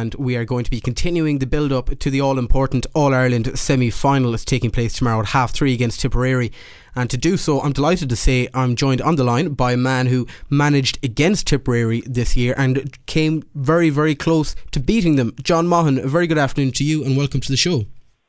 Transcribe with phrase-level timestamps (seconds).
[0.00, 3.12] and we are going to be continuing the build up to the all important All
[3.12, 6.52] Ireland semi final that's taking place tomorrow at half three against Tipperary.
[6.94, 9.76] And to do so, I'm delighted to say I'm joined on the line by a
[9.76, 15.34] man who managed against Tipperary this year and came very, very close to beating them.
[15.42, 17.84] John Maughan, a very good afternoon to you and welcome to the show.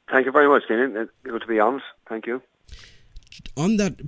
[0.09, 0.97] Thank you very much, Dean.
[0.97, 1.83] Uh, good to be on.
[2.07, 2.41] Thank you.
[3.55, 4.01] On that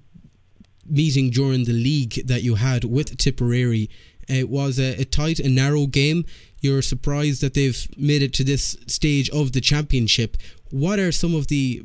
[0.88, 3.88] meeting during the league that you had with Tipperary,
[4.28, 6.26] it was a, a tight and narrow game
[6.62, 10.38] you're surprised that they've made it to this stage of the championship.
[10.70, 11.84] What are some of the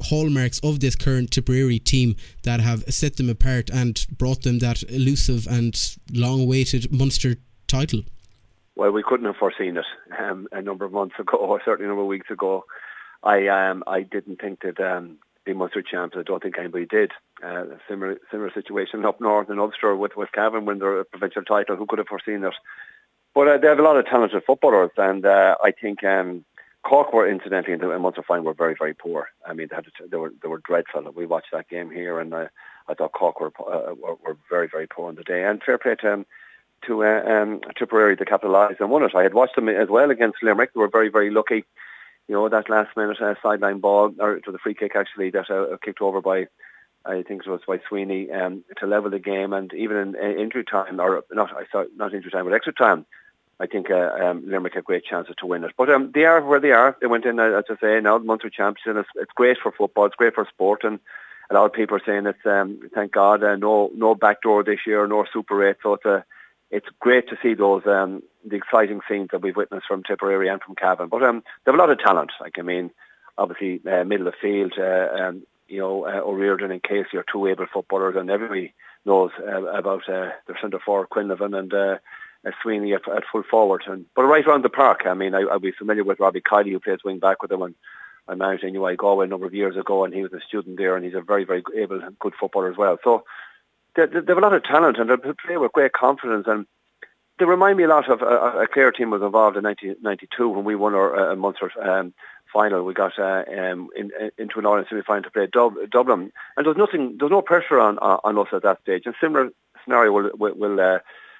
[0.00, 4.82] hallmarks of this current Tipperary team that have set them apart and brought them that
[4.84, 7.36] elusive and long-awaited Munster
[7.66, 8.02] title?
[8.76, 9.84] Well, we couldn't have foreseen it
[10.18, 12.64] um, a number of months ago, or certainly a number of weeks ago.
[13.24, 16.16] I um, I didn't think that um, the Munster champs.
[16.16, 17.10] I don't think anybody did.
[17.44, 21.42] Uh, similar similar situation up north in Ulster with with Cavan when they're a provincial
[21.42, 21.74] title.
[21.74, 22.54] Who could have foreseen that?
[23.34, 26.44] But uh, they have a lot of talented footballers, and uh, I think um,
[26.82, 29.28] Cork were incidentally in the Munster final were very very poor.
[29.46, 31.02] I mean, they, had to, they were they were dreadful.
[31.14, 32.46] We watched that game here, and uh,
[32.88, 35.44] I thought Cork were, uh, were, were very very poor on the day.
[35.44, 36.26] And fair play to um,
[36.86, 39.14] to uh, um, Tipperary to capitalise and won it.
[39.14, 40.72] I had watched them as well against Limerick.
[40.72, 41.64] They were very very lucky.
[42.28, 45.50] You know that last minute uh, sideline ball or to the free kick actually that
[45.50, 46.46] uh, kicked over by
[47.08, 50.40] I think it was by Sweeney um, to level the game, and even in uh,
[50.40, 53.06] injury time, or not, I saw not injury time, but extra time,
[53.60, 55.72] I think uh, um, Limerick had great chances to win it.
[55.76, 56.96] But um, they are where they are.
[57.00, 58.98] They went in, uh, as I say, now the Munster champions.
[59.00, 60.06] It's, it's great for football.
[60.06, 60.84] It's great for sport.
[60.84, 61.00] And
[61.50, 64.80] a lot of people are saying it's, um, thank God, uh, no no backdoor this
[64.86, 65.76] year, no Super 8.
[65.82, 66.24] So it's, a,
[66.70, 70.62] it's great to see those um, the exciting scenes that we've witnessed from Tipperary and
[70.62, 71.08] from Cavan.
[71.08, 72.30] But um, they have a lot of talent.
[72.40, 72.92] Like, I mean,
[73.36, 77.46] obviously, uh, middle of field, uh, um, you know, uh, O'Riordan and Casey are two
[77.46, 78.74] able footballers, and everybody
[79.04, 81.98] knows uh, about uh, their centre forward, Quinlivan, and uh,
[82.46, 83.84] uh, Sweeney at, at, full forward.
[83.86, 86.72] And but right around the park, I mean, I, I'll be familiar with Robbie Kiely,
[86.72, 87.74] who plays wing back with them, and
[88.26, 90.96] I managed NUI Galway a number of years ago, and he was a student there,
[90.96, 92.98] and he's a very, very able and good footballer as well.
[93.04, 93.24] So
[93.94, 96.66] they, they have a lot of talent, and they play with great confidence, and
[97.38, 100.64] they remind me a lot of uh, a Clare team was involved in 1992 when
[100.64, 102.12] we won our uh, Munster um,
[102.52, 102.84] final.
[102.84, 106.66] We got uh, um, in, in, into an Ireland semi-final to play Dub- Dublin, and
[106.66, 109.02] there's nothing, there's no pressure on on us at that stage.
[109.06, 109.50] And similar
[109.84, 110.98] scenario will will, will uh,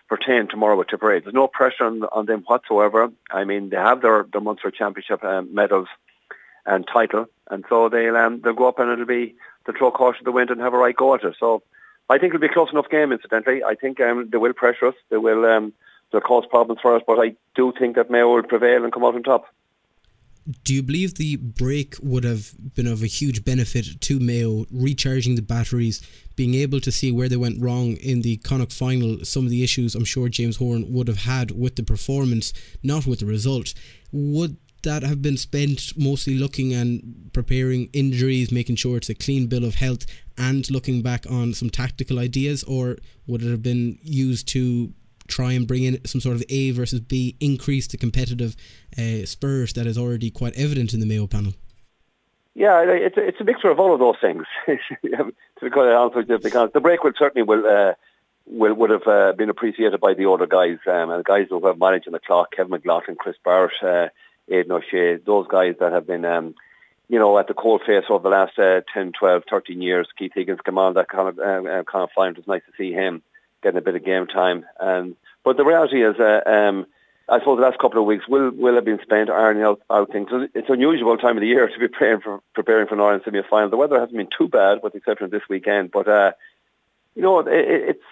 [0.09, 1.21] pertain tomorrow with Tipperary.
[1.21, 3.11] There's no pressure on, on them whatsoever.
[3.31, 5.89] I mean, they have their, their Munster Championship um, medals
[6.67, 9.35] and title, and so they'll um, they'll go up and it'll be
[9.67, 11.37] the throw caution to the wind and have a right go at it.
[11.39, 11.63] So
[12.09, 13.13] I think it'll be a close enough game.
[13.13, 14.95] Incidentally, I think um, they will pressure us.
[15.11, 15.73] They will um,
[16.11, 19.05] they'll cause problems for us, but I do think that Mayo will prevail and come
[19.05, 19.47] out on top
[20.65, 25.35] do you believe the break would have been of a huge benefit to Mayo, recharging
[25.35, 26.01] the batteries,
[26.37, 29.63] being able to see where they went wrong in the Connacht final, some of the
[29.63, 33.75] issues I'm sure James Horan would have had with the performance, not with the result?
[34.11, 39.49] Would that have been spent mostly looking and preparing injuries, making sure it's a clean
[39.49, 40.07] bill of health,
[40.39, 44.95] and looking back on some tactical ideas, or would it have been used to
[45.28, 48.56] try and bring in some sort of A versus B, increase the competitive
[48.97, 49.25] uh,
[49.75, 51.55] that is already quite evident in the Mayo panel?
[52.55, 54.44] Yeah, it's a, it's a mixture of all of those things.
[54.67, 57.94] to be quite honest with because the break will certainly will uh,
[58.47, 61.65] will would have uh, been appreciated by the older guys um, and the guys who
[61.65, 64.09] have managed in the clock, Kevin McLaughlin, Chris Barrett, uh,
[64.53, 66.55] Aidan O'Shea, those guys that have been um,
[67.09, 70.09] you know, at the cold face over the last uh, 10, 12, 13 years.
[70.19, 72.33] Keith Higgins on that kind of, uh, kind of fine.
[72.33, 73.22] It was nice to see him
[73.63, 74.65] getting a bit of game time.
[74.81, 76.87] And but the reality is, uh, um,
[77.29, 80.11] I suppose the last couple of weeks will will have been spent ironing out, out
[80.11, 80.29] things.
[80.55, 83.23] It's an unusual time of the year to be preparing for preparing for an Ireland
[83.25, 83.71] semi final.
[83.71, 85.91] The weather hasn't been too bad, with the exception of this weekend.
[85.91, 86.33] But uh,
[87.15, 88.05] you know, it, it's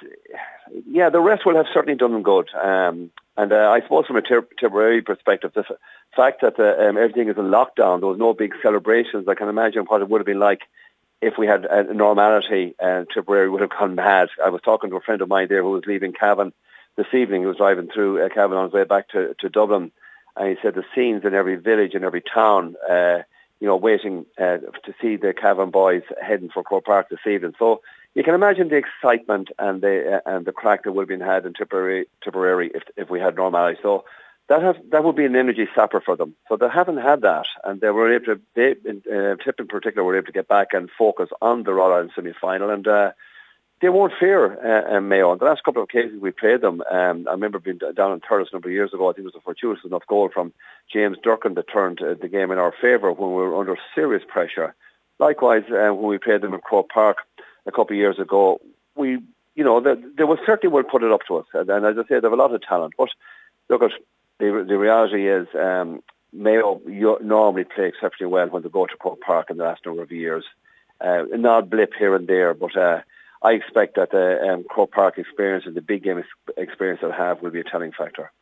[0.89, 2.49] yeah, the rest will have certainly done them good.
[2.55, 5.77] Um, and uh, I suppose from a Tipperary perspective, the f-
[6.17, 9.29] fact that uh, um, everything is in lockdown, there was no big celebrations.
[9.29, 10.62] I can imagine what it would have been like
[11.21, 12.75] if we had a normality.
[12.81, 14.28] Uh, Tipperary would have gone mad.
[14.44, 16.53] I was talking to a friend of mine there who was leaving Cavan
[16.97, 17.43] this evening.
[17.43, 19.93] He was driving through uh, Cavan on his way back to, to Dublin,
[20.37, 23.19] and he said the scenes in every village and every town, uh,
[23.61, 27.55] you know, waiting uh, to see the Cavan boys heading for Croke Park this evening.
[27.58, 27.81] So
[28.14, 31.26] you can imagine the excitement and the uh, and the crack that would have been
[31.26, 33.79] had in Tipperary, Tipperary if if we had normality.
[33.82, 34.05] So
[34.48, 36.34] that has that would be an energy sapper for them.
[36.48, 38.40] So they haven't had that, and they were able to.
[38.54, 41.93] They, uh, Tip in particular were able to get back and focus on the All
[41.93, 43.12] Ireland semi final, and uh,
[43.81, 45.37] they won't fear uh, um, Mayo.
[45.37, 48.48] The last couple of occasions we played them, um, I remember being down in Thurles
[48.50, 49.10] a number of years ago.
[49.10, 50.52] I think it was a fortuitous enough goal from
[50.93, 54.22] James Durkin that turned uh, the game in our favour when we were under serious
[54.26, 54.75] pressure.
[55.19, 57.19] Likewise, uh, when we played them in Croke Park
[57.66, 58.60] a couple of years ago,
[58.94, 59.19] we,
[59.54, 61.46] you know, they, they will certainly will put it up to us.
[61.52, 62.94] And, and as I say, they have a lot of talent.
[62.96, 63.08] But
[63.69, 63.90] look, at
[64.38, 66.03] the the reality is um,
[66.33, 66.81] Mayo
[67.23, 70.12] normally play exceptionally well when they go to Croke Park in the last number of
[70.12, 70.44] years.
[71.00, 73.00] Uh, an odd blip here and there, but uh,
[73.43, 76.23] I expect that the um, Croke Park experience and the big game
[76.56, 78.33] experience they'll have will be a telling factor.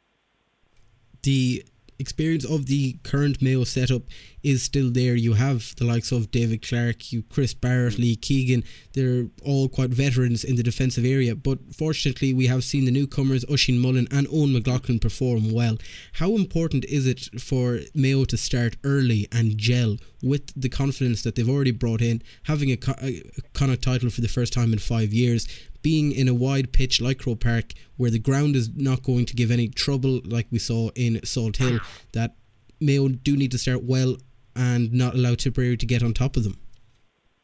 [1.22, 1.64] The
[2.04, 4.02] experience of the current Mayo setup
[4.42, 5.14] is still there.
[5.14, 8.00] You have the likes of David Clarke, you Chris Barrett, mm.
[8.00, 8.62] Lee Keegan.
[8.92, 11.34] They're all quite veterans in the defensive area.
[11.34, 15.78] But fortunately, we have seen the newcomers Oisin Mullin and Eoghan McLaughlin perform well.
[16.20, 21.36] How important is it for Mayo to start early and gel with the confidence that
[21.36, 23.22] they've already brought in, having a, a
[23.54, 25.48] Connacht title for the first time in five years,
[25.84, 27.66] being in a wide pitch like Croke Park,
[27.98, 31.78] where the ground is not going to give any trouble, like we saw in Salthill,
[32.12, 32.34] that
[32.80, 34.16] Mayo do need to start well
[34.56, 36.58] and not allow Tipperary to get on top of them.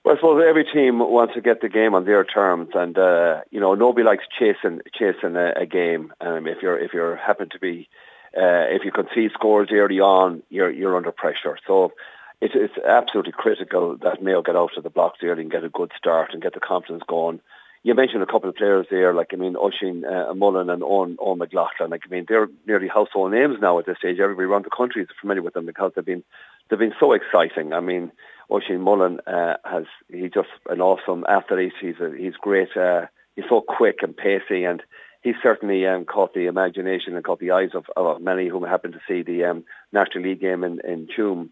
[0.04, 3.42] Well, I suppose every team wants to get the game on their terms, and uh,
[3.50, 6.12] you know nobody likes chasing chasing a, a game.
[6.22, 7.88] Um, if you're if you're happen to be
[8.34, 11.58] uh, if you concede scores early on, you're you're under pressure.
[11.66, 11.93] So
[12.40, 15.69] it's it's absolutely critical that Mayo get out of the blocks early and get a
[15.69, 17.40] good start and get the confidence going
[17.82, 21.17] you mentioned a couple of players there, like I mean, Oisin uh, Mullin and Eoghan,
[21.17, 21.91] Eoghan McLaughlin.
[21.91, 24.19] Like I mean, they're nearly household names now at this stage.
[24.21, 26.23] Everybody around the country is familiar with them because they've been
[26.69, 27.73] they've been so exciting.
[27.73, 28.12] I mean,
[28.50, 31.73] Oisin Mullin uh, has he's just an awesome athlete.
[31.81, 32.77] He's a, he's great.
[32.77, 34.82] Uh, he's so quick and pacey, and
[35.23, 38.93] he's certainly um, caught the imagination and caught the eyes of, of many who happened
[38.93, 41.49] to see the um, National League game in in Tuam.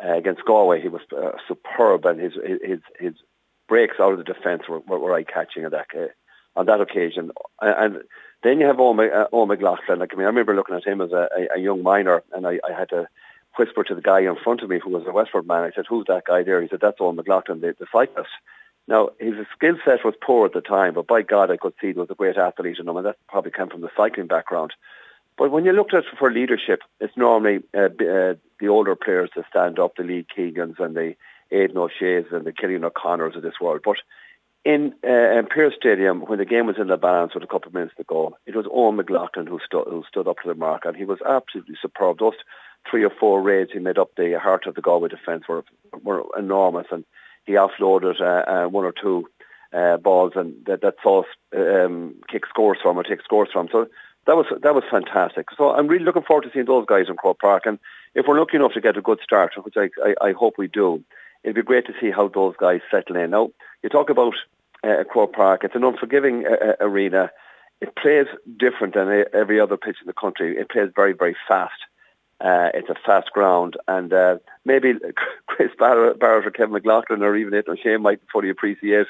[0.00, 2.32] Uh, against Galway, he was uh, superb, and his
[2.62, 3.14] his his
[3.68, 6.08] breaks out of the defence were, were, were eye-catching on that, uh,
[6.56, 7.30] on that occasion.
[7.60, 8.02] And,
[8.42, 9.98] then you have Eoghan, uh, McLaughlin.
[9.98, 12.46] Like, I mean, I remember looking at him as a, a, a young minor, and
[12.46, 13.08] I, I had to
[13.58, 15.64] whisper to the guy in front of me who was a Westport man.
[15.64, 16.62] I said, who's that guy there?
[16.62, 18.30] He said, that's Eoghan McLaughlin, the, the cyclist.
[18.86, 21.88] Now, his skill set was poor at the time, but by God, I could see
[21.88, 24.72] he was a great athlete in him, and that probably came from the cycling background.
[25.36, 29.44] But when you looked at for leadership, it's normally uh, uh, the older players that
[29.50, 31.16] stand up, the Lee Keegans and the
[31.50, 33.80] Aidan O'Shea's and the Cillian O'Connors of this world.
[33.84, 33.96] But
[34.64, 35.42] in, uh,
[35.76, 38.36] Stadium, when the game was in the balance with a couple of minutes to go,
[38.46, 41.18] it was Eoghan McLaughlin who, stu- who stood up to the mark, and he was
[41.26, 42.18] absolutely superb.
[42.18, 42.34] Those
[42.90, 45.64] three or four raids he made up the heart of the Galway defence were
[46.02, 47.04] were enormous, and
[47.44, 49.28] he offloaded uh, uh, one or two
[49.72, 53.68] uh, balls, and that, that saw us um, kick scores from or take scores from.
[53.70, 53.86] So
[54.26, 55.46] that was that was fantastic.
[55.56, 57.78] So I'm really looking forward to seeing those guys in Croke Park, and
[58.14, 60.68] if we're lucky enough to get a good start, which I, I, I hope we
[60.68, 61.04] do,
[61.44, 63.30] it'd be great to see how those guys settle in.
[63.30, 63.50] Now,
[63.82, 64.34] you talk about
[64.84, 65.64] uh, Croke Park.
[65.64, 67.30] It's an unforgiving uh, uh, arena.
[67.80, 68.26] It plays
[68.56, 70.56] different than every other pitch in the country.
[70.56, 71.78] It plays very, very fast.
[72.40, 74.94] Uh, it's a fast ground, and uh, maybe
[75.46, 79.08] Chris Barrett, Barrett, or Kevin McLaughlin or even Aidan O'Shea might fully appreciate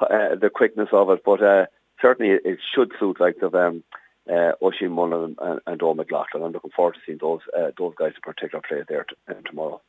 [0.00, 1.22] uh, the quickness of it.
[1.24, 1.66] But uh,
[2.02, 3.84] certainly, it should suit like the um,
[4.28, 6.42] uh, Oisin Mullin and, and McLaughlin.
[6.42, 9.34] I'm looking forward to seeing those uh, those guys in particular play there t- uh,
[9.48, 9.80] tomorrow.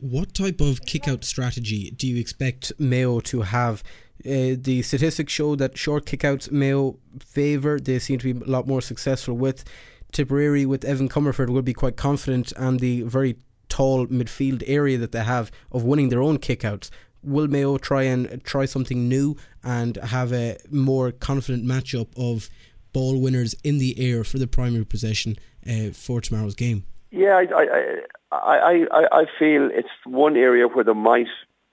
[0.00, 3.82] What type of kick-out strategy do you expect Mayo to have?
[4.24, 7.80] Uh, the statistics show that short kickouts Mayo favour.
[7.80, 9.64] They seem to be a lot more successful with
[10.12, 10.64] Tipperary.
[10.64, 15.24] With Evan Comerford, will be quite confident and the very tall midfield area that they
[15.24, 16.90] have of winning their own kickouts.
[17.24, 22.48] Will Mayo try and try something new and have a more confident matchup of
[22.92, 25.36] ball winners in the air for the primary possession
[25.68, 26.84] uh, for tomorrow's game?
[27.10, 31.26] Yeah, I, I, I, I, feel it's one area where there might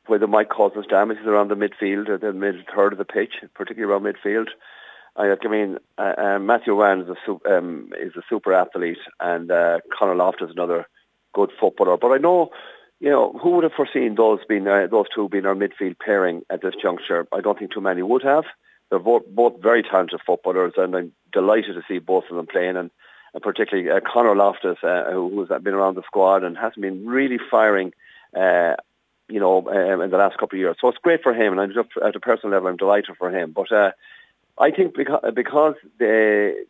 [0.08, 3.00] where there might cause us damage is around the midfield or the mid third of
[3.00, 4.48] the pitch, particularly around midfield.
[5.18, 9.80] I, mean, uh, uh, Matthew Ruane is a um, is a super athlete, and uh,
[9.98, 10.88] Conor Loft is another
[11.34, 11.98] good footballer.
[11.98, 12.52] But I know,
[13.00, 16.44] you know, who would have foreseen those being uh, those two being our midfield pairing
[16.50, 17.28] at this juncture?
[17.34, 18.46] I don't think too many would have.
[18.90, 22.76] They're both both very talented footballers, and I'm delighted to see both of them playing.
[22.76, 22.92] And
[23.42, 27.94] particularly uh, Conor Loftus, uh, who's been around the squad and has been really firing,
[28.36, 28.76] uh,
[29.28, 30.78] you know, um, in the last couple of years.
[30.80, 33.30] So it's great for him, and I'm just at a personal level, I'm delighted for
[33.30, 33.52] him.
[33.52, 33.92] But uh,
[34.58, 36.66] I think because, because the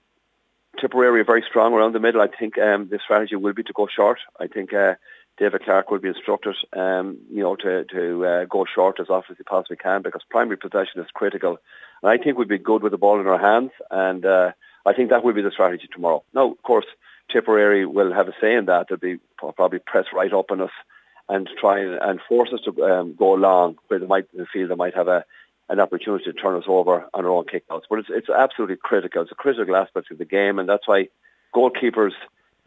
[0.80, 3.74] Tipperary are very strong around the middle, I think um, the strategy will be to
[3.74, 4.20] go short.
[4.40, 4.96] I think uh,
[5.38, 9.34] David Clarke will be instructed, um, you know, to to uh, go short as often
[9.34, 11.58] as he possibly can because primary possession is critical.
[12.02, 14.26] And I think we'd be good with the ball in our hands and.
[14.26, 14.52] Uh,
[14.86, 16.24] I think that will be the strategy tomorrow.
[16.34, 16.86] Now, of course,
[17.32, 18.88] Tipperary will have a say in that.
[18.88, 20.72] They'll be probably press right up on us
[21.28, 24.94] and try and force us to um, go along where they might feel they might
[24.94, 25.26] have a,
[25.70, 27.84] an opportunity to turn us over on our own kickouts.
[27.90, 29.24] But it's, it's absolutely critical.
[29.24, 31.10] It's a critical aspect of the game, and that's why
[31.54, 32.12] goalkeepers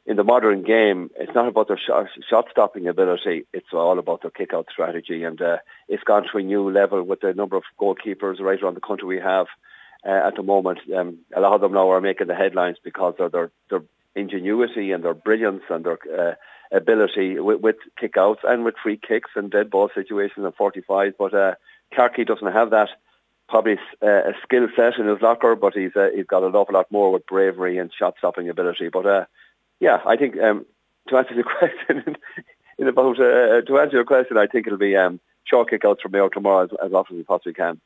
[0.07, 2.09] in the modern game, it's not about their shot,
[2.51, 3.45] stopping ability.
[3.53, 7.03] It's all about their kick out strategy, and uh, it's gone to a new level
[7.03, 9.47] with the number of goalkeepers right around the country we have
[10.07, 10.79] uh, at the moment.
[10.95, 14.93] Um, a lot of them now are making the headlines because of their, they're ingenuity
[14.93, 16.35] and their brilliance and their uh,
[16.73, 21.15] ability with, with kick-outs and with free kicks and dead ball situations and 45.
[21.19, 21.55] But uh,
[21.95, 22.91] Clarkey doesn't have that
[23.49, 26.75] probably uh, a skill set in his locker, but he's uh, he's got an awful
[26.75, 28.91] lot more with bravery and shot stopping ability.
[28.91, 29.25] But uh,
[29.81, 30.67] yeah, I think um,
[31.09, 32.17] to answer the question
[32.79, 36.13] in about uh, to answer your question, I think it'll be um, short kickouts from
[36.13, 37.81] Mayo tomorrow as, as often as we possibly can.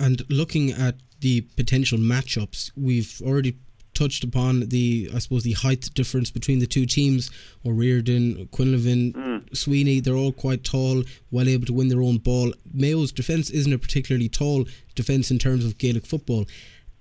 [0.00, 3.56] And looking at the potential matchups, we've already
[3.94, 7.30] touched upon the, I suppose, the height difference between the two teams.
[7.66, 9.56] O'Riordan, Quinlivan, mm.
[9.56, 11.02] Sweeney, they're all quite tall,
[11.32, 12.52] well able to win their own ball.
[12.72, 16.46] Mayo's defence isn't a particularly tall defence in terms of Gaelic football.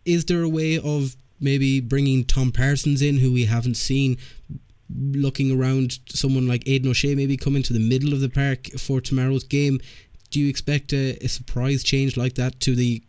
[0.06, 4.18] Is there a way of maybe bringing Tom Parsons in, who we haven't seen,
[4.90, 9.02] looking around someone like Aidan O'Shea maybe coming to the middle of the park for
[9.02, 9.80] tomorrow's game?
[10.30, 13.04] Do you expect a, a surprise change like that to the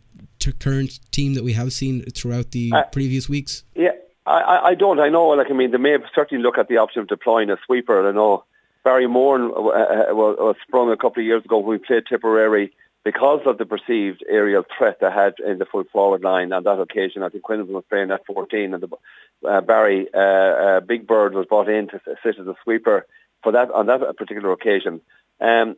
[0.59, 3.63] current team that we have seen throughout the uh, previous weeks?
[3.75, 3.91] Yeah,
[4.25, 4.99] I, I don't.
[4.99, 5.27] I know.
[5.29, 8.07] Like I mean, they may certainly look at the option of deploying a sweeper.
[8.07, 8.45] I know
[8.83, 12.03] Barry Moran uh, uh, was, was sprung a couple of years ago when we played
[12.07, 12.71] Tipperary
[13.03, 16.79] because of the perceived aerial threat they had in the full forward line on that
[16.79, 17.23] occasion.
[17.23, 18.89] I think Quinlan was playing at 14 and the,
[19.47, 23.05] uh, Barry uh, uh, Big Bird was brought in to sit as a sweeper
[23.41, 25.01] for that on that particular occasion.
[25.39, 25.77] Um,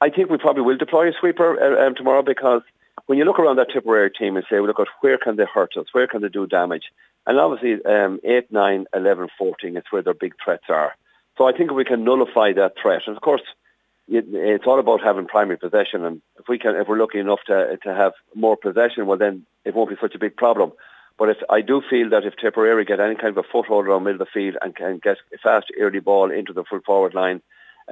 [0.00, 2.62] I think we probably will deploy a sweeper uh, um, tomorrow because
[3.06, 5.76] when you look around that Tipperary team and say, look at where can they hurt
[5.76, 6.84] us, where can they do damage,
[7.26, 10.94] and obviously um, 8, 9, 11, 14 is where their big threats are.
[11.36, 13.02] So I think we can nullify that threat.
[13.06, 13.42] And of course,
[14.08, 17.76] it's all about having primary possession, and if we can, if we're lucky enough to
[17.82, 20.72] to have more possession, well then it won't be such a big problem.
[21.18, 24.04] But if I do feel that if Tipperary get any kind of a foothold around
[24.04, 27.12] middle of the field and can get a fast early ball into the full forward
[27.12, 27.42] line,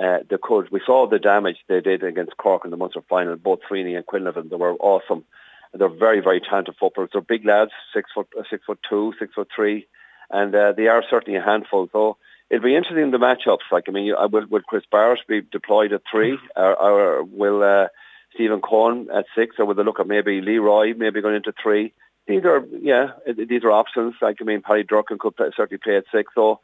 [0.03, 0.71] uh, they could.
[0.71, 3.37] We saw the damage they did against Cork in the Munster final.
[3.37, 5.25] Both Sweeney and Quinlivan, they were awesome.
[5.73, 7.11] They're very, very talented footballers.
[7.13, 9.87] They're big lads, six foot, uh, six foot two, six foot three,
[10.31, 11.89] and uh, they are certainly a handful.
[11.93, 12.17] So
[12.51, 13.71] it'll be interesting the matchups.
[13.71, 17.63] Like I mean, I will, will Chris Barrett be deployed at three, or, or will
[17.63, 17.89] uh,
[18.35, 21.93] Stephen Coen at six, or will they look at maybe Leroy maybe going into three?
[22.27, 24.15] These are yeah, these are options.
[24.21, 26.33] Like I mean, Paddy Durcan could play, certainly play at six.
[26.35, 26.61] So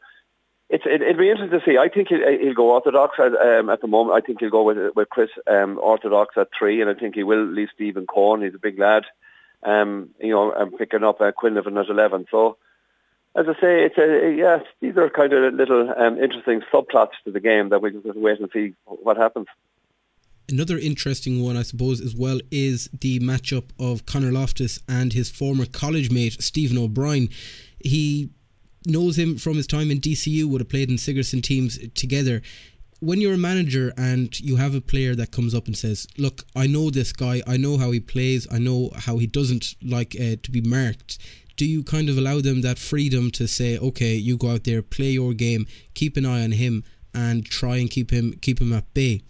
[0.73, 1.77] it's it, will be interesting to see.
[1.77, 4.17] I think he'll, he'll go orthodox at, um, at the moment.
[4.17, 7.21] I think he'll go with with Chris um, orthodox at three, and I think he
[7.21, 8.43] will leave Stephen Coen.
[8.43, 9.03] He's a big lad,
[9.61, 12.25] um, you know, and picking up uh, Quinlivan at eleven.
[12.31, 12.57] So,
[13.35, 14.63] as I say, it's a yes.
[14.81, 18.15] These are kind of little um, interesting subplots to the game that we just have
[18.15, 19.45] to wait and see what happens.
[20.49, 25.29] Another interesting one, I suppose, as well, is the matchup of Conor Loftus and his
[25.29, 27.29] former college mate Stephen O'Brien.
[27.79, 28.31] He
[28.85, 32.41] knows him from his time in DCU, would have played in Sigerson teams together.
[32.99, 36.43] When you're a manager and you have a player that comes up and says, "Look,
[36.55, 37.41] I know this guy.
[37.45, 38.47] I know how he plays.
[38.51, 41.17] I know how he doesn't like uh, to be marked."
[41.55, 44.81] Do you kind of allow them that freedom to say, "Okay, you go out there,
[44.81, 48.73] play your game, keep an eye on him, and try and keep him keep him
[48.73, 49.21] at bay"?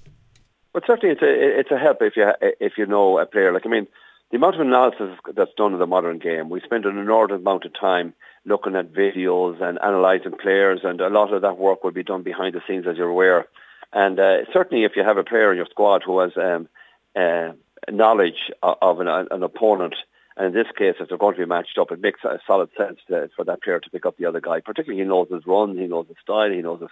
[0.74, 3.52] Well, certainly it's a it's a help if you if you know a player.
[3.52, 3.88] Like I mean,
[4.32, 7.66] the amount of analysis that's done in the modern game, we spend an inordinate amount
[7.66, 11.92] of time looking at videos and analysing players, and a lot of that work will
[11.92, 13.48] be done behind the scenes, as you're aware.
[13.94, 16.68] And uh, certainly, if you have a player in your squad who has um,
[17.16, 17.54] uh,
[17.90, 19.96] knowledge of an, an, opponent,
[20.36, 22.70] and in this case, if they're going to be matched up, it makes a solid
[22.76, 24.62] sense to, for that player to pick up the other guy.
[24.62, 26.90] Particularly, he knows his run, he knows his style, he knows his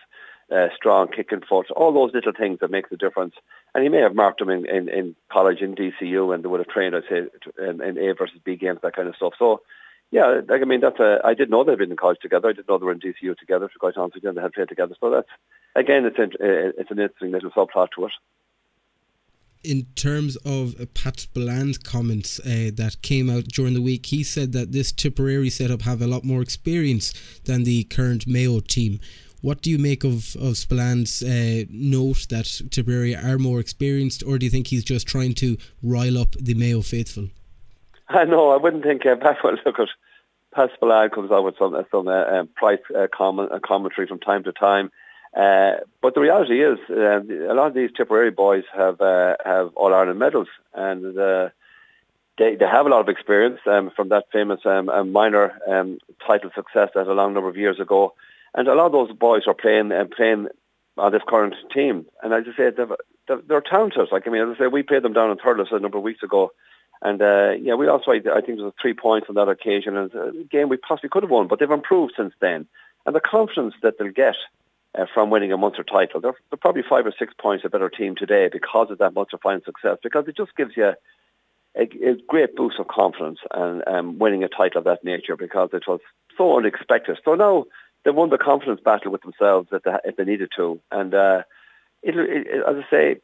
[0.56, 3.34] uh, strong kicking foot, all those little things that make the difference.
[3.74, 6.60] And he may have marked them in, in, in college, in DCU, and they would
[6.60, 7.24] have trained, I'd say,
[7.58, 9.34] in, in A versus B games, that kind of stuff.
[9.40, 9.62] So
[10.12, 12.50] yeah, like, I mean, that's a, I didn't know they'd been in college together.
[12.50, 14.52] I didn't know they were in DCU together, to quite honest with you, they had
[14.52, 14.94] played together.
[15.00, 15.30] So that's,
[15.76, 18.12] again, it's, an, it's an interesting little subplot to it.
[19.64, 24.24] In terms of uh, Pat Spillane's comments uh, that came out during the week, he
[24.24, 27.14] said that this Tipperary setup have a lot more experience
[27.46, 29.00] than the current Mayo team.
[29.42, 34.38] What do you make of, of Spillan's uh, note that Tipperary are more experienced, or
[34.38, 37.30] do you think he's just trying to rile up the Mayo faithful?
[38.14, 38.50] I know.
[38.52, 39.88] I wouldn't think uh, Pat will look at
[40.54, 44.08] Pat Spillane comes out with some uh, some uh, um, price uh, comment, uh, commentary
[44.08, 44.92] from time to time.
[45.36, 49.94] Uh, but the reality is, uh, a lot of these Tipperary boys have have All
[49.94, 51.16] Ireland medals, and
[52.38, 56.52] they they have a lot of experience um, from that famous um, minor um, title
[56.54, 58.14] success that a long number of years ago.
[58.54, 60.48] And a lot of those boys are playing and playing
[60.98, 62.06] on this current team.
[62.22, 64.10] And as I say, they're, they're talented.
[64.12, 66.04] Like I mean, as I say, we played them down in Thurles a number of
[66.04, 66.52] weeks ago
[67.02, 70.14] and uh, yeah, we also, I think there was three points on that occasion, and
[70.14, 72.68] a game we possibly could have won, but they've improved since then.
[73.06, 74.36] And the confidence that they'll get
[74.96, 77.90] uh, from winning a Munster title, they're, they're, probably five or six points a better
[77.90, 80.94] team today because of that Munster final success, because it just gives you
[81.76, 85.70] a, a great boost of confidence and um, winning a title of that nature because
[85.74, 86.02] it was
[86.38, 87.18] so unexpected.
[87.26, 87.66] So now
[88.04, 90.80] they won the confidence battle with themselves if they, if they needed to.
[90.92, 91.44] And uh,
[92.04, 93.22] it, it, as I say,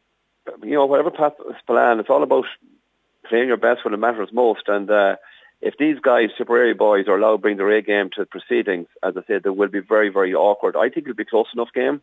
[0.63, 2.46] you know, whatever path is planned, it's all about
[3.29, 4.63] playing your best when it matters most.
[4.67, 5.15] And uh,
[5.62, 9.15] if these guys, Tipperary boys, are allowed to bring their A game to proceedings, as
[9.17, 10.75] I said, they will be very, very awkward.
[10.75, 12.01] I think it'll be close enough game.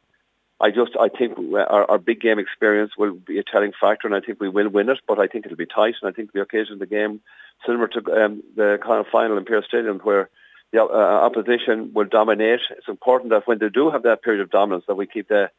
[0.60, 4.14] I just, I think our, our big game experience will be a telling factor, and
[4.16, 4.98] I think we will win it.
[5.06, 7.20] But I think it'll be tight, and I think the occasion of the game,
[7.66, 10.30] similar to um, the Connacht final in Pearse Stadium, where
[10.72, 12.60] the uh, opposition will dominate.
[12.70, 15.50] It's important that when they do have that period of dominance, that we keep the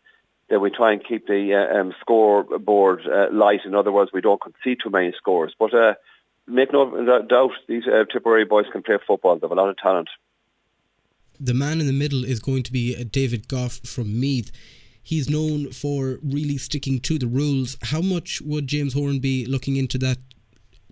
[0.50, 3.62] that we try and keep the uh, um, scoreboard uh, light.
[3.66, 5.54] In other words, we don't concede too many scores.
[5.58, 5.94] But uh,
[6.48, 9.36] make no doubt, these uh, Tipperary boys can play football.
[9.36, 10.10] They have a lot of talent.
[11.40, 14.52] The man in the middle is going to be uh, David Gough from Meath.
[15.02, 17.78] He's known for really sticking to the rules.
[17.84, 20.18] How much would James Horan be looking into that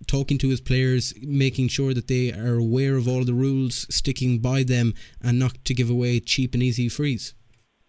[0.06, 4.38] talking to his players, making sure that they are aware of all the rules, sticking
[4.38, 7.34] by them, and not to give away cheap and easy frees.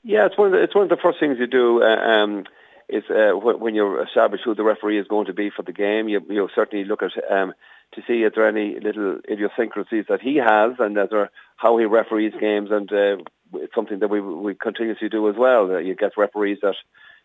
[0.06, 1.82] Yeah, it's one of the, it's one of the first things you do.
[1.82, 2.44] Uh, um,
[2.88, 6.08] is uh, when you establish who the referee is going to be for the game.
[6.08, 7.56] You you certainly look at um,
[7.96, 11.80] to see if there are any little idiosyncrasies that he has, and as there, how
[11.80, 13.18] he referees games, and uh,
[13.56, 15.82] it's something that we we continuously do as well.
[15.82, 16.76] You get referees that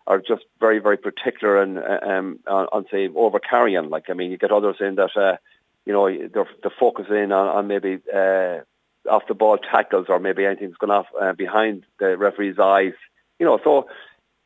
[0.06, 3.90] are just very very particular and uh, um, on, on say over carrying.
[3.90, 5.36] Like I mean, you get others in that uh,
[5.84, 7.98] you know they're, they're focusing on, on maybe.
[8.10, 8.60] Uh,
[9.10, 12.94] off the ball tackles or maybe anything's gone off uh, behind the referee's eyes.
[13.38, 13.88] You know, so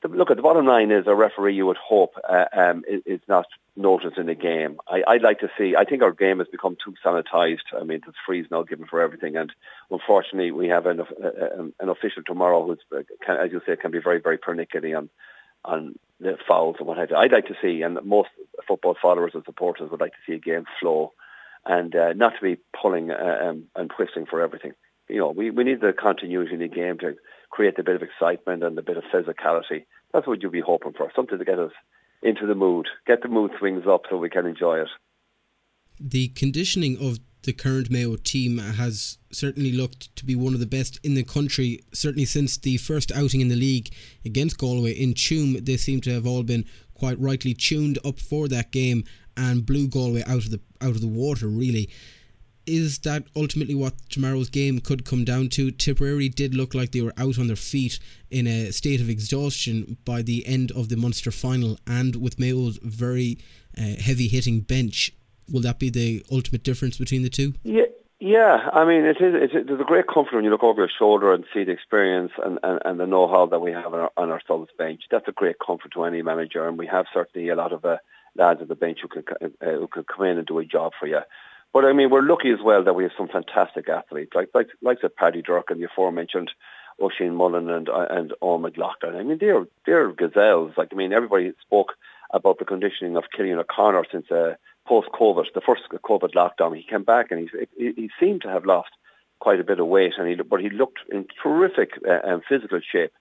[0.02, 3.02] the, look at the bottom line is a referee you would hope uh, um, is,
[3.06, 4.78] is, not noticed in the game.
[4.86, 5.74] I, would like to see.
[5.76, 7.74] I think our game has become too sanitised.
[7.78, 9.52] I mean, there's frees now given for everything, and
[9.90, 13.90] unfortunately, we have an, uh, um, an official tomorrow who's, uh, as you say, can
[13.90, 15.10] be very, very pernickety on
[15.64, 17.16] on the fouls and what have you.
[17.16, 18.28] I'd like to see, and most
[18.68, 21.12] football followers and supporters would like to see a game flow
[21.66, 24.72] and uh, not to be pulling uh, um, and twisting for everything.
[25.08, 27.14] You know, we, we need the continuity in the game to
[27.50, 29.84] create a bit of excitement and a bit of physicality.
[30.12, 31.72] That's what you'd be hoping for, something to get us
[32.22, 34.88] into the mood, get the mood swings up so we can enjoy it.
[36.00, 40.66] The conditioning of the current Mayo team has certainly looked to be one of the
[40.66, 41.84] best in the country.
[41.92, 43.90] Certainly since the first outing in the league
[44.24, 48.48] against Galway in Tuam, they seem to have all been quite rightly tuned up for
[48.48, 49.04] that game
[49.36, 51.46] and blew Galway out of the out of the water.
[51.46, 51.90] Really,
[52.66, 55.70] is that ultimately what tomorrow's game could come down to?
[55.70, 57.98] Tipperary did look like they were out on their feet
[58.30, 62.78] in a state of exhaustion by the end of the Munster final, and with Mayo's
[62.82, 63.38] very
[63.76, 65.12] uh, heavy hitting bench,
[65.50, 67.54] will that be the ultimate difference between the two?
[67.62, 67.84] Yeah.
[68.20, 69.34] Yeah, I mean, it is.
[69.34, 72.32] It's, there's a great comfort when you look over your shoulder and see the experience
[72.42, 74.40] and, and, and the know-how that we have on our, on our
[74.78, 75.02] bench.
[75.10, 77.98] That's a great comfort to any manager, and we have certainly a lot of uh,
[78.36, 80.92] lads at the bench who could uh, who could come in and do a job
[80.98, 81.20] for you.
[81.72, 84.68] But I mean, we're lucky as well that we have some fantastic athletes like like
[84.82, 86.50] like the Paddy Durcan, the aforementioned
[87.02, 89.16] Oisin Mullin and uh, and Eoghan McLaughlin.
[89.16, 90.72] I mean, they're they're gazelles.
[90.76, 91.94] Like I mean, everybody spoke
[92.32, 94.54] about the conditioning of Cillian O'Connor since uh,
[94.86, 96.76] post COVID, the first COVID lockdown.
[96.76, 98.90] He came back and he he seemed to have lost
[99.40, 103.12] quite a bit of weight, and he but he looked in terrific uh, physical shape.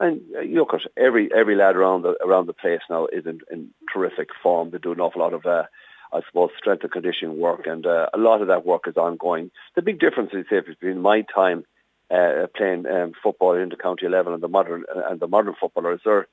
[0.00, 3.26] And uh, you look at every every lad around the around the place now is
[3.26, 4.70] in, in terrific form.
[4.70, 5.64] They do an awful lot of, uh,
[6.12, 9.50] I suppose, strength and conditioning work, and uh, a lot of that work is ongoing.
[9.76, 11.64] The big difference, is say, between my time
[12.10, 15.54] uh, playing um, football in the county level and the modern uh, and the modern
[15.60, 16.26] footballers, they're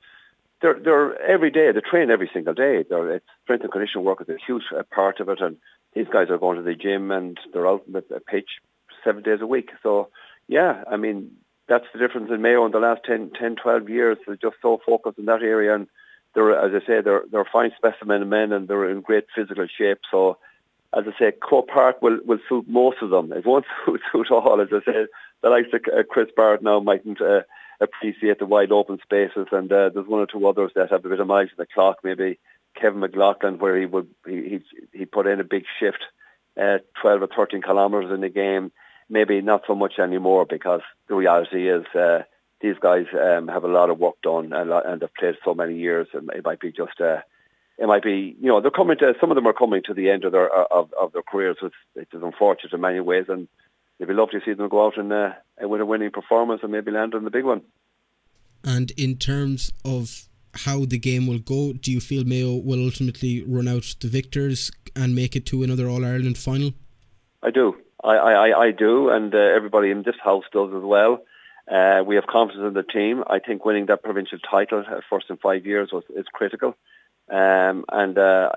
[0.60, 1.70] they're they're every day.
[1.70, 2.84] They train every single day.
[2.88, 5.56] They're, it's strength and conditioning work is a huge uh, part of it, and
[5.94, 8.48] these guys are going to the gym and they're out on the pitch
[9.04, 9.70] seven days a week.
[9.82, 10.08] So
[10.48, 11.32] yeah, I mean
[11.68, 14.18] that's the difference in Mayo in the last 10, 10 12 years.
[14.26, 15.86] They're just so focused in that area, and
[16.34, 19.66] they're, as I say, they're they're fine specimen of men, and they're in great physical
[19.66, 19.98] shape.
[20.10, 20.38] So,
[20.96, 23.32] as I say, Croke Park will, will suit most of them.
[23.32, 24.60] It won't suit, suit all.
[24.60, 25.06] As I say,
[25.42, 27.42] the likes of uh, Chris Barrett now mightn't uh,
[27.80, 31.08] appreciate the wide open spaces, and uh, there's one or two others that have a
[31.08, 31.98] bit of miles in the clock.
[32.02, 32.38] Maybe
[32.80, 34.60] Kevin McLaughlin, where he would he
[34.92, 36.02] he, he put in a big shift,
[36.60, 38.72] uh, 12 or 13 kilometres in the game
[39.12, 42.22] maybe not so much anymore because the reality is uh,
[42.62, 45.76] these guys um, have a lot of work done and, and they've played so many
[45.76, 47.20] years and it might be just uh,
[47.78, 50.08] it might be you know they're coming to some of them are coming to the
[50.08, 53.48] end of their of, of their careers which is unfortunate in many ways and
[53.98, 56.72] it'd be lovely to see them go out and uh, with a winning performance and
[56.72, 57.60] maybe land on the big one.
[58.64, 63.44] And in terms of how the game will go, do you feel Mayo will ultimately
[63.44, 66.72] run out the victors and make it to another All Ireland final?
[67.42, 67.81] I do.
[68.02, 71.22] I, I, I do, and uh, everybody in this house does as well.
[71.70, 73.22] Uh, we have confidence in the team.
[73.26, 76.76] I think winning that provincial title uh, first in five years was is critical.
[77.30, 78.50] Um, and uh,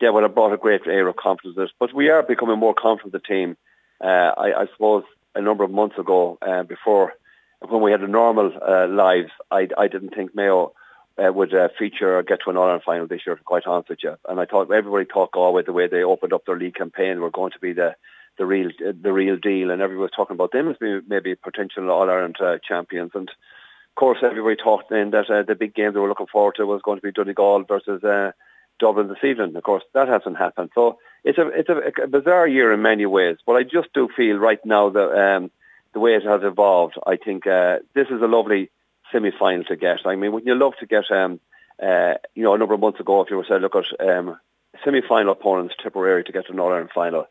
[0.00, 1.70] yeah, well, it brought a great air of confidence.
[1.78, 3.56] But we are becoming more confident the team.
[4.02, 7.12] Uh, I, I suppose a number of months ago, uh, before
[7.60, 10.72] when we had a normal uh, lives, I, I didn't think Mayo
[11.18, 13.98] uh, would uh, feature or get to an All-Ireland final this year, quite honest with
[14.02, 14.16] you.
[14.28, 17.30] And I thought everybody thought Galway, the way they opened up their league campaign, were
[17.30, 17.96] going to be the
[18.38, 21.90] the real the real deal, and everybody was talking about them as being maybe potential
[21.90, 23.12] All Ireland uh, champions.
[23.14, 26.54] And of course, everybody talked then that uh, the big game they were looking forward
[26.56, 28.32] to was going to be Donegal versus uh,
[28.78, 29.56] Dublin this evening.
[29.56, 30.70] Of course, that hasn't happened.
[30.74, 33.38] So it's a it's a, a bizarre year in many ways.
[33.44, 35.50] But I just do feel right now that um,
[35.92, 38.70] the way it has evolved, I think uh, this is a lovely
[39.10, 40.00] semi-final to get.
[40.06, 41.40] I mean, would you love to get, um,
[41.82, 44.38] uh, you know, a number of months ago, if you were saying, look at um,
[44.84, 47.26] semi-final opponents Tipperary to get to an All-Ireland final,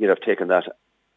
[0.00, 0.64] you'd have taken that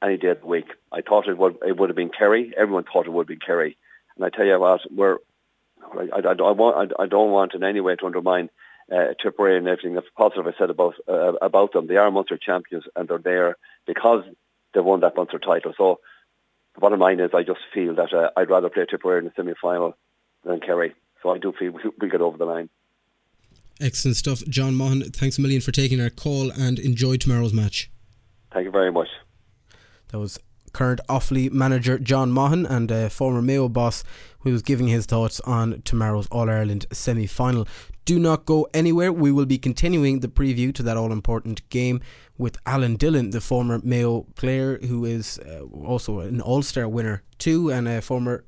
[0.04, 0.68] any day of the week.
[0.92, 2.54] I thought it would, it would have been Kerry.
[2.56, 3.78] Everyone thought it would be Kerry.
[4.16, 5.18] And I tell you what, we're,
[5.82, 8.50] I, I, I, want, I, I don't want in any way to undermine
[8.92, 11.88] uh, Tipperary and everything that's positive I said about uh, about them.
[11.88, 13.56] They are Munster champions and they're there
[13.88, 14.26] because
[14.74, 15.74] they won that Munster title.
[15.78, 16.02] So
[16.76, 19.32] the bottom line is I just feel that uh, I'd rather play Tipperary in the
[19.38, 19.96] semi-final
[20.44, 20.94] than Kerry.
[21.22, 22.70] So I do feel we, we get over the line.
[23.80, 24.44] Excellent stuff.
[24.50, 27.90] John Maughan, thanks a million for taking our call and enjoy tomorrow's match.
[28.54, 29.08] Thank you very much.
[30.10, 30.40] That was
[30.74, 34.04] current Offaly manager John Maughan and uh, former Mayo boss
[34.40, 37.68] who was giving his thoughts on tomorrow's All Ireland semi final.
[38.06, 39.14] Do not go anywhere.
[39.14, 42.02] We will be continuing the preview to that all important game
[42.38, 47.24] with Alan Dillon, the former Mayo player who is uh, also an All Star winner
[47.38, 48.44] too, and a former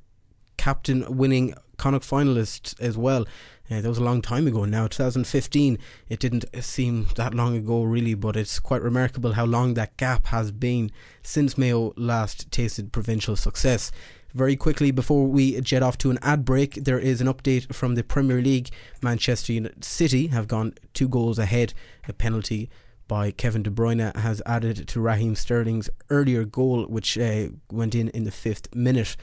[0.57, 3.25] captain winning Connacht finalist as well.
[3.69, 5.79] Uh, that was a long time ago now, 2015.
[6.07, 10.27] It didn't seem that long ago, really, but it's quite remarkable how long that gap
[10.27, 10.91] has been
[11.23, 13.91] since Mayo last tasted provincial success.
[14.35, 17.95] Very quickly, before we jet off to an ad break, there is an update from
[17.95, 18.69] the Premier League.
[19.01, 21.73] Manchester City have gone two goals ahead.
[22.07, 22.69] A penalty
[23.07, 28.09] by Kevin De Bruyne has added to Raheem Sterling's earlier goal, which uh, went in
[28.09, 29.15] in the fifth minute.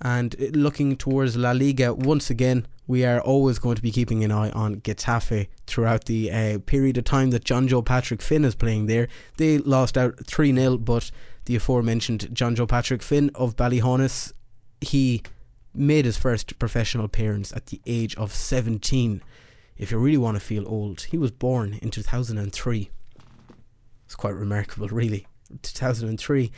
[0.00, 4.32] And looking towards La Liga, once again, we are always going to be keeping an
[4.32, 8.54] eye on Getafe throughout the uh, period of time that John Joe Patrick Finn is
[8.54, 9.08] playing there.
[9.36, 11.10] They lost out 3 0, but
[11.44, 14.32] the aforementioned John Joe Patrick Finn of Ballyhaunis,
[14.80, 15.22] he
[15.74, 19.22] made his first professional appearance at the age of 17.
[19.76, 22.90] If you really want to feel old, he was born in 2003.
[24.06, 25.26] It's quite remarkable, really.
[25.62, 26.50] 2003.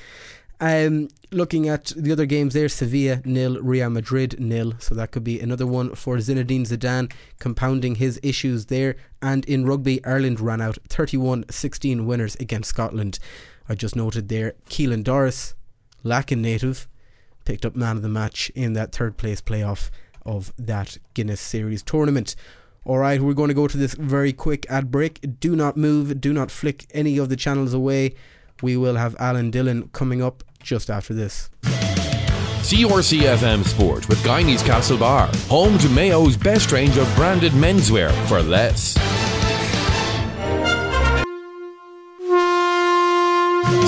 [0.62, 4.74] Um, looking at the other games there, Sevilla nil, Real Madrid nil.
[4.78, 8.94] So that could be another one for Zinedine Zidane, compounding his issues there.
[9.20, 13.18] And in rugby, Ireland ran out 31 16 winners against Scotland.
[13.68, 15.54] I just noted there, Caelan Doris,
[16.04, 16.86] Lacken native,
[17.44, 19.90] picked up man of the match in that third place playoff
[20.24, 22.36] of that Guinness Series tournament.
[22.84, 25.40] All right, we're going to go to this very quick ad break.
[25.40, 28.14] Do not move, do not flick any of the channels away.
[28.62, 31.50] We will have Alan Dillon coming up just after this.
[32.62, 38.96] CRCFM Sport with Guineys Castlebar, home to Mayo's best range of branded menswear for less.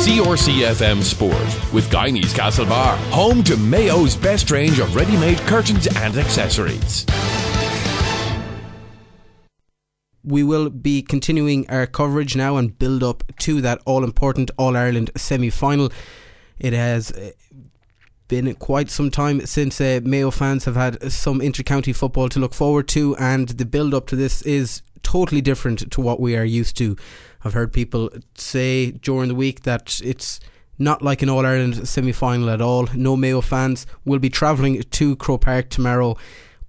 [0.05, 7.07] CRCFM Sport with Guineys Castlebar, home to Mayo's best range of ready-made curtains and accessories
[10.25, 14.77] we will be continuing our coverage now and build up to that all important All
[14.77, 15.91] Ireland semi final.
[16.59, 17.31] It has uh,
[18.29, 22.55] been quite some time since uh, Mayo fans have had some inter-county football to look
[22.55, 26.77] forward to, and the build-up to this is totally different to what we are used
[26.79, 26.97] to.
[27.45, 30.41] I've heard people say during the week that it's
[30.79, 32.89] not like an All Ireland semi final at all.
[32.95, 36.17] No Mayo fans will be travelling to Croke Park tomorrow.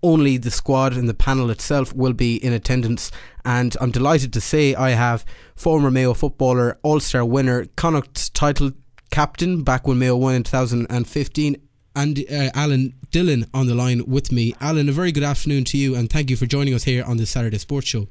[0.04, 3.12] Only the squad and the panel itself will be in attendance.
[3.43, 8.71] And I'm delighted to say I have former Mayo footballer, All Star winner, Connacht title
[9.12, 11.56] captain back when Mayo won in 2015.
[11.98, 14.54] And uh, Alan Dillon on the line with me.
[14.60, 17.15] Alan, a very good afternoon to you, and thank you for joining us here on
[17.15, 18.08] the Saturday Sports Show.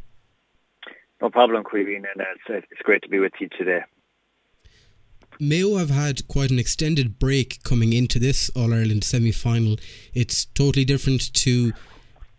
[1.21, 3.81] No problem, Queeveen, and it's, it's great to be with you today.
[5.41, 9.77] Mayo have had quite an extended break coming into this All Ireland semi final.
[10.15, 11.73] It's totally different to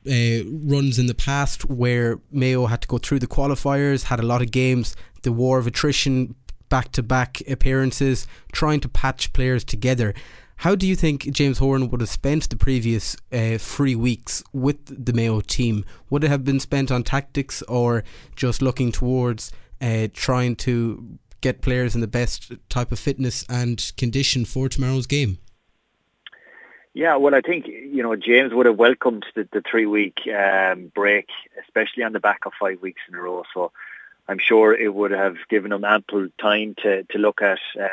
[0.07, 4.25] uh, runs in the past where Mayo had to go through the qualifiers, had a
[4.25, 6.35] lot of games, the war of attrition
[6.69, 10.13] back to back appearances, trying to patch players together.
[10.57, 15.05] How do you think James Horan would have spent the previous uh, three weeks with
[15.05, 15.83] the Mayo team?
[16.09, 18.03] Would it have been spent on tactics or
[18.35, 19.51] just looking towards
[19.81, 25.07] uh, trying to get players in the best type of fitness and condition for tomorrow's
[25.07, 25.37] game?
[26.93, 30.93] Yeah, well, I think you know James would have welcomed the, the three week um,
[30.95, 31.27] break,
[31.61, 33.43] especially on the back of five weeks in a row.
[33.53, 33.73] So
[34.27, 37.87] I'm sure it would have given him ample time to, to look at uh,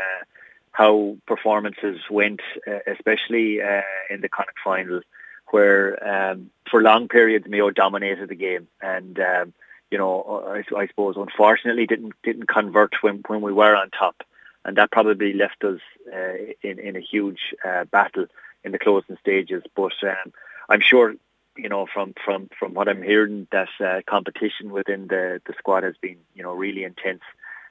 [0.70, 5.02] how performances went, uh, especially uh, in the Connacht final,
[5.50, 9.52] where um, for long periods Mayo dominated the game, and um,
[9.90, 14.22] you know I, I, suppose unfortunately didn't didn't convert when when we were on top,
[14.64, 18.26] and that probably left us uh, in in a huge uh, battle
[18.64, 19.62] in the closing stages.
[19.76, 20.32] But um,
[20.70, 21.14] I'm sure
[21.56, 25.82] you know from from from what I'm hearing that uh, competition within the the squad
[25.82, 27.22] has been you know really intense.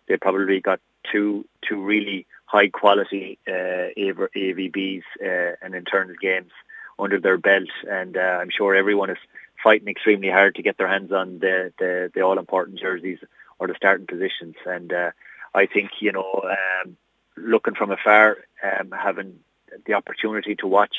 [0.07, 0.79] They probably got
[1.11, 6.51] two two really high quality uh, AVBs uh, and internal games
[6.99, 9.17] under their belt, and uh, I'm sure everyone is
[9.63, 13.19] fighting extremely hard to get their hands on the the, the all important jerseys
[13.59, 14.55] or the starting positions.
[14.65, 15.11] And uh,
[15.53, 16.97] I think you know, um,
[17.37, 19.39] looking from afar, um, having
[19.85, 20.95] the opportunity to watch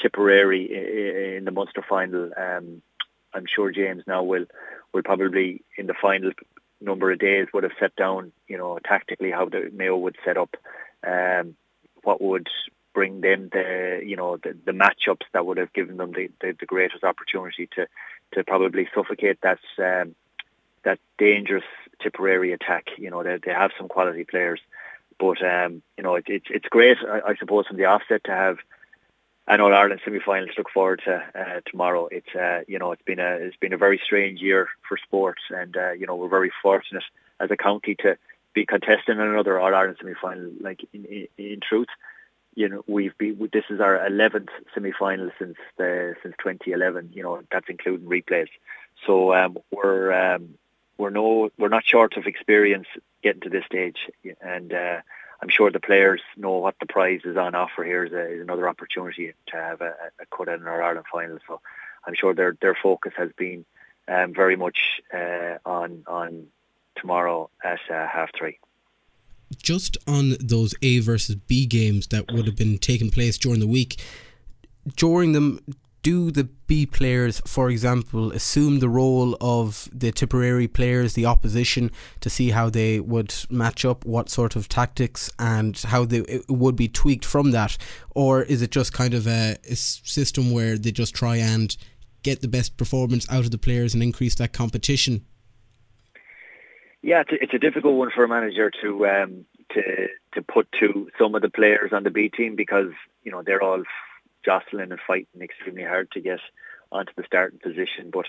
[0.00, 2.82] Tipperary in the Munster final, um,
[3.34, 4.46] I'm sure James now will
[4.92, 6.32] will probably in the final
[6.80, 10.36] number of days would have set down, you know, tactically how the Mayo would set
[10.36, 10.56] up,
[11.06, 11.54] um,
[12.02, 12.48] what would
[12.92, 16.56] bring them the, you know, the, the matchups that would have given them the, the,
[16.58, 17.86] the greatest opportunity to,
[18.32, 20.14] to probably suffocate that um,
[20.82, 21.64] that dangerous
[22.00, 22.86] Tipperary attack.
[22.96, 24.60] You know, they, they have some quality players,
[25.18, 28.32] but um, you know, it, it's it's great, I, I suppose, from the offset to
[28.32, 28.56] have
[29.50, 32.08] an All Ireland semi-final to look forward to uh, tomorrow.
[32.10, 35.42] It's uh, you know it's been a it's been a very strange year for sports,
[35.50, 37.02] and uh, you know we're very fortunate
[37.40, 38.16] as a county to
[38.54, 40.52] be contesting another All Ireland semi-final.
[40.60, 41.88] Like in, in, in truth,
[42.54, 47.10] you know we've been this is our 11th semi-final since the since 2011.
[47.12, 48.50] You know that's including replays.
[49.04, 50.54] So um, we're um,
[50.96, 52.86] we're no we're not short of experience
[53.20, 53.98] getting to this stage,
[54.40, 55.00] and uh,
[55.42, 58.40] I'm sure the players know what the prize is on offer here is, a, is
[58.42, 61.38] another opportunity to have a, a cut in our Ireland final.
[61.46, 61.60] So
[62.06, 63.64] I'm sure their their focus has been
[64.08, 66.46] um, very much uh, on on
[66.96, 68.58] tomorrow at uh, half three.
[69.62, 73.66] Just on those A versus B games that would have been taking place during the
[73.66, 74.00] week,
[74.96, 75.60] during them,
[76.02, 81.90] do the B players, for example, assume the role of the Tipperary players, the opposition,
[82.20, 86.76] to see how they would match up, what sort of tactics, and how they would
[86.76, 87.76] be tweaked from that,
[88.14, 91.76] or is it just kind of a, a system where they just try and
[92.22, 95.24] get the best performance out of the players and increase that competition?
[97.02, 100.70] Yeah, it's a, it's a difficult one for a manager to um, to to put
[100.80, 103.82] to some of the players on the B team because you know they're all
[104.44, 106.40] jostling and fighting extremely hard to get
[106.92, 108.10] onto the starting position.
[108.12, 108.26] But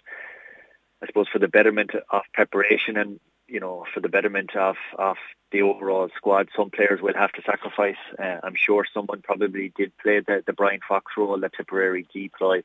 [1.01, 5.17] I suppose for the betterment of preparation and you know for the betterment of of
[5.51, 7.97] the overall squad, some players will have to sacrifice.
[8.17, 12.63] Uh, I'm sure someone probably did play the, the Brian Fox role that Tipperary deploy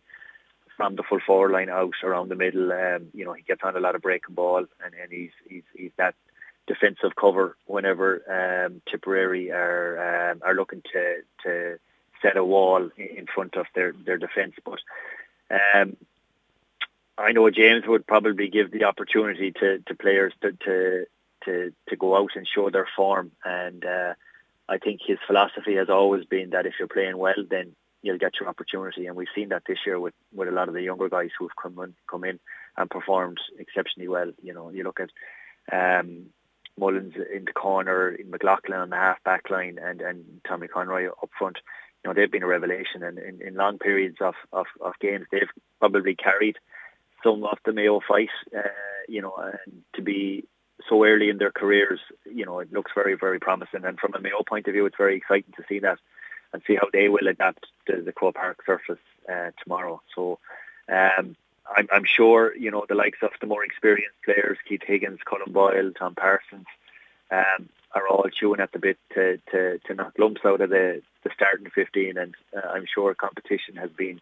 [0.77, 2.73] from the full forward line out around the middle.
[2.73, 5.65] Um, you know he gets on a lot of breaking ball and, and he's he's
[5.75, 6.15] he's that
[6.67, 11.79] defensive cover whenever um, Tipperary are um, are looking to to
[12.23, 14.55] set a wall in front of their, their defence.
[14.65, 14.81] But
[15.51, 15.97] um,
[17.19, 21.07] I know James would probably give the opportunity to, to players to, to
[21.45, 23.31] to to go out and show their form.
[23.45, 24.15] And uh,
[24.69, 28.39] I think his philosophy has always been that if you're playing well, then you'll get
[28.39, 29.07] your opportunity.
[29.07, 31.57] And we've seen that this year with, with a lot of the younger guys who've
[31.61, 32.39] come in, come in
[32.77, 34.33] and performed exceptionally well.
[34.43, 35.11] You know, you look at
[35.73, 36.27] um,
[36.79, 41.09] Mullins in the corner, in McLaughlin on the half back line, and, and Tommy Conroy
[41.09, 41.59] up front
[42.07, 45.51] know, they've been a revelation and in, in long periods of, of, of games they've
[45.81, 46.57] probably carried
[47.23, 48.61] some of the Mayo fight, uh,
[49.09, 50.45] you know, and to be
[50.89, 53.85] so early in their careers, you know, it looks very, very promising.
[53.85, 55.99] And from a Mayo point of view, it's very exciting to see that
[56.53, 60.01] and see how they will adapt to the Croke Park surface uh, tomorrow.
[60.15, 60.39] So
[60.89, 61.37] um,
[61.77, 65.53] I'm, I'm sure, you know, the likes of the more experienced players, Keith Higgins, Colin
[65.53, 66.67] Boyle, Tom Parsons,
[67.31, 71.03] um, are all chewing at the bit to, to, to knock lumps out of the,
[71.25, 74.21] the starting 15 and uh, I'm sure competition has been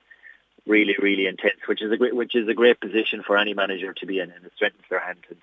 [0.66, 3.92] really, really intense, which is a great, which is a great position for any manager
[3.92, 5.18] to be in and it strengthens their hand.
[5.28, 5.38] And,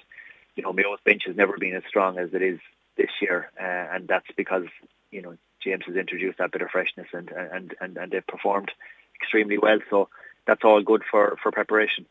[0.55, 2.59] you know, Mayo's bench has never been as strong as it is
[2.97, 4.65] this year uh, and that's because,
[5.11, 8.71] you know, James has introduced that bit of freshness and, and, and, and they've performed
[9.21, 9.79] extremely well.
[9.89, 10.09] So
[10.47, 12.05] that's all good for, for preparation.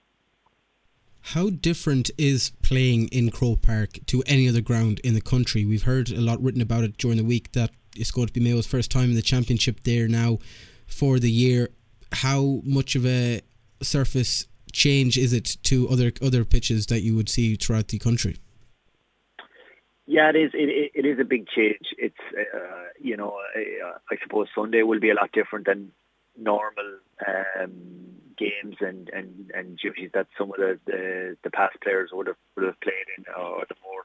[1.23, 5.65] How different is playing in Croke Park to any other ground in the country?
[5.65, 8.41] We've heard a lot written about it during the week that it's going to be
[8.41, 10.39] Mayo's first time in the championship there now
[10.87, 11.69] for the year.
[12.13, 13.43] How much of a
[13.83, 18.37] surface change is it to other other pitches that you would see throughout the country?
[20.07, 20.51] Yeah, it is.
[20.55, 21.95] It, it is a big change.
[21.97, 25.93] It's uh, you know, I, I suppose Sunday will be a lot different than
[26.37, 32.11] normal um, games and, and, and duties that some of the, the, the past players
[32.13, 34.05] would have would have played in, or the more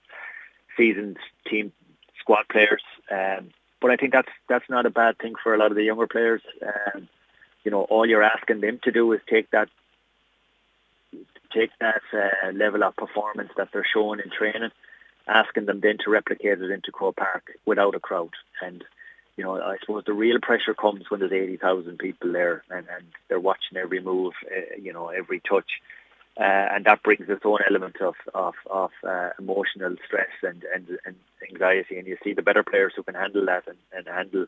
[0.77, 1.17] seasoned
[1.49, 1.71] team
[2.19, 2.83] squad players.
[3.09, 3.43] Um,
[3.81, 6.07] but I think that's that's not a bad thing for a lot of the younger
[6.07, 6.41] players.
[6.61, 7.07] Um,
[7.63, 9.69] you know, all you're asking them to do is take that
[11.53, 14.71] take that uh, level of performance that they're showing in training,
[15.27, 18.33] asking them then to replicate it into Croke Park without a crowd.
[18.61, 18.83] And
[19.37, 23.05] you know, I suppose the real pressure comes when there's 80,000 people there and, and
[23.27, 25.81] they're watching every move, uh, you know, every touch.
[26.37, 30.97] Uh, and that brings its own element of of, of uh, emotional stress and, and,
[31.05, 31.15] and
[31.49, 31.97] anxiety.
[31.97, 34.45] And you see the better players who can handle that and, and handle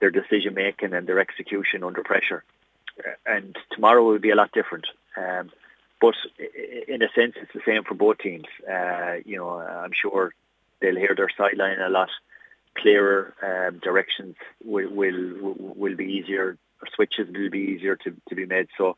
[0.00, 2.42] their decision making and their execution under pressure.
[2.98, 4.86] Uh, and tomorrow will be a lot different.
[5.16, 5.50] Um,
[6.00, 6.14] but
[6.88, 8.46] in a sense, it's the same for both teams.
[8.68, 10.34] Uh, you know, I'm sure
[10.80, 12.10] they'll hear their sideline a lot
[12.80, 13.34] clearer.
[13.42, 16.58] Um, directions will, will will be easier.
[16.94, 18.68] Switches will be easier to, to be made.
[18.76, 18.96] So.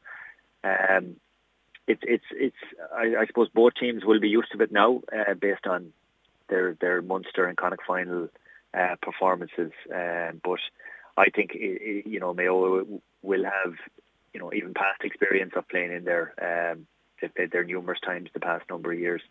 [0.65, 1.17] Um,
[1.87, 2.57] it's it's it's
[2.95, 5.93] I, I, suppose both teams will be used to it now uh, based on
[6.49, 8.29] their their Munster and Connacht final
[8.75, 9.73] uh, performances.
[9.93, 10.61] Um, but
[11.17, 12.87] I think you know Mayo
[13.23, 13.75] will have
[14.33, 16.35] you know even past experience of playing in there.
[16.73, 16.87] Um,
[17.21, 19.23] they've played there numerous times the past number of years.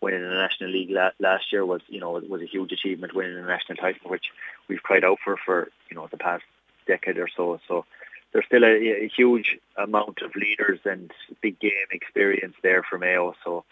[0.00, 3.14] Winning the National League la- last year was you know was a huge achievement.
[3.14, 4.26] Winning the national title, which
[4.68, 6.44] we've cried out for for you know the past
[6.86, 7.60] decade or so.
[7.66, 7.84] So
[8.32, 13.34] there's still a, a, huge amount of leaders and big game experience there for Mayo.
[13.44, 13.64] So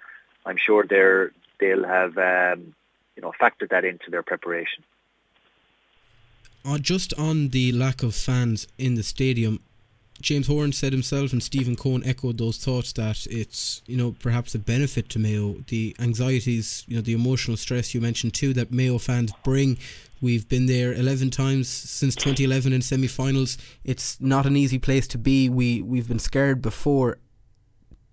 [0.46, 2.74] I'm sure they're they'll have um,
[3.16, 4.84] you know factored that into their preparation.
[6.64, 9.58] Uh, just on the lack of fans in the stadium,
[10.22, 14.54] James Horan said himself, and Stephen Coen echoed those thoughts that it's you know perhaps
[14.54, 15.56] a benefit to Mayo.
[15.68, 19.78] The anxieties, you know, the emotional stress you mentioned too that Mayo fans bring
[20.22, 23.58] We've been there 11 times since 2011 in semi-finals.
[23.82, 25.48] It's not an easy place to be.
[25.48, 27.18] We we've been scared before.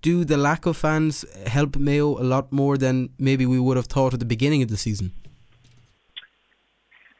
[0.01, 3.85] Do the lack of fans help Mayo a lot more than maybe we would have
[3.85, 5.11] thought at the beginning of the season?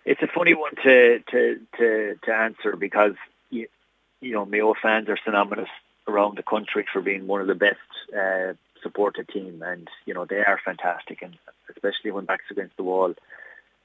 [0.05, 3.13] It's a funny one to to to, to answer because
[4.21, 5.69] you, know Mayo fans are synonymous
[6.07, 7.77] around the country for being one of the best
[8.17, 11.37] uh, supported team, and you know they are fantastic, and
[11.69, 13.13] especially when backs against the wall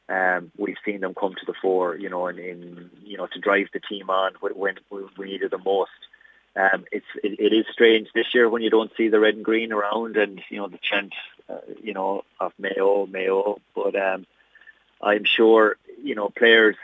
[0.09, 3.39] um, we've seen them come to the fore, you know, and in you know to
[3.39, 4.77] drive the team on when,
[5.17, 5.91] we needed them most.
[6.57, 9.45] Um, it's it, it is strange this year when you don't see the red and
[9.45, 11.15] green around, and you know the chant,
[11.49, 13.61] uh, you know, of Mayo, Mayo.
[13.75, 14.27] But um,
[15.03, 16.77] I'm sure you know players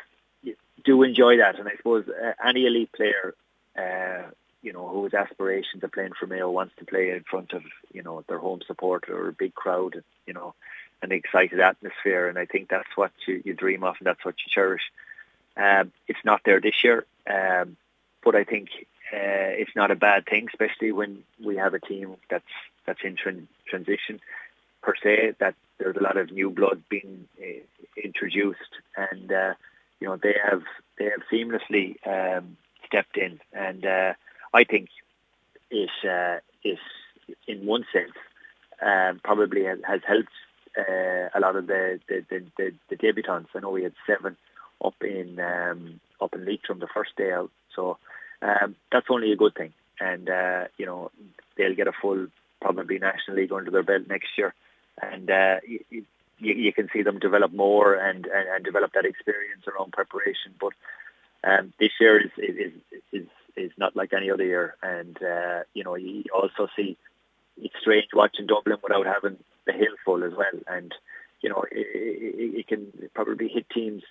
[0.85, 3.35] do enjoy that, and I suppose uh, any elite player,
[3.79, 4.31] uh,
[4.63, 7.63] you know, who has aspirations of playing for Mayo wants to play in front of
[7.93, 10.55] you know their home support or a big crowd, you know
[11.03, 14.35] an excited atmosphere, and I think that's what you, you dream of and that's what
[14.39, 14.83] you cherish.
[15.57, 17.77] Um, it's not there this year, um,
[18.23, 18.69] but I think
[19.13, 22.45] uh, it's not a bad thing, especially when we have a team that's
[22.87, 24.21] that's in tran- transition
[24.83, 25.35] per se.
[25.39, 27.61] That there's a lot of new blood being uh,
[28.03, 28.59] introduced,
[28.97, 29.55] and uh,
[30.01, 30.63] you know they have
[30.99, 34.15] they have seamlessly um, stepped in, and uh,
[34.53, 34.89] I think
[35.71, 36.79] it uh, is
[37.47, 38.13] in one sense
[38.83, 40.29] um, probably has, helped
[40.79, 43.49] uh, a lot of the the, the, the, the debutants.
[43.55, 44.37] I know we had seven
[44.85, 47.99] up in um, up in Leitrim the first day out, so
[48.43, 49.73] um, that's only a good thing.
[50.01, 51.11] And uh, you know
[51.57, 52.27] they'll get a full
[52.61, 54.55] probably national league under their belt next year,
[55.01, 55.57] and uh,
[56.41, 60.55] you, you, can see them develop more and, and, and develop that experience around preparation.
[60.61, 60.73] But
[61.45, 62.73] um, this year is, is
[63.13, 63.27] is
[63.57, 66.97] is not like any other year, and uh, you know you also see
[67.63, 70.61] it's strange watching Dublin without having the hill full as well.
[70.67, 70.93] And
[71.41, 74.03] you know, it, it, it can probably hit teams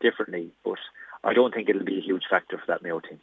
[0.00, 0.78] differently, but
[1.22, 3.20] I don't think it'll be a huge factor for that Mayo team.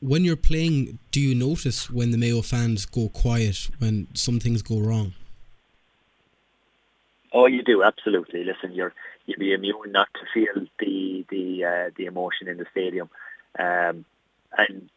[0.00, 4.60] When you're playing, do you notice when the Mayo fans go quiet when some things
[4.60, 5.14] go wrong?
[7.34, 8.44] Oh, you do absolutely.
[8.44, 8.94] Listen, you're
[9.26, 13.10] you'd be immune not to feel the the uh, the emotion in the stadium,
[13.58, 14.04] um,
[14.56, 14.88] and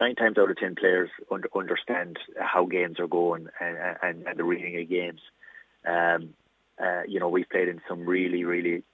[0.00, 4.38] nine times out of ten players under, understand how games are going and, and, and
[4.38, 5.20] the reading of games.
[5.86, 6.34] Um,
[6.82, 8.84] uh, you know, we've played in some really, really,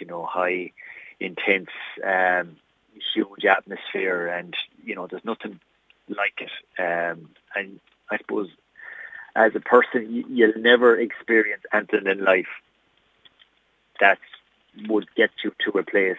[0.00, 0.72] you know, high,
[1.20, 1.70] intense,
[2.06, 2.56] um,
[3.14, 4.54] huge atmosphere, and
[4.84, 5.60] you know, there's nothing
[6.08, 6.52] like it.
[6.80, 7.80] Um, and
[8.10, 8.48] I suppose,
[9.36, 12.48] as a person, you'll never experience anything in life
[14.00, 14.18] that
[14.88, 16.18] would get you to a place